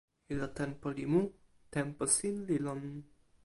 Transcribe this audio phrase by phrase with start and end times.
[0.31, 1.21] ilo tenpo li mu.
[1.73, 2.81] tenpo sin li lon.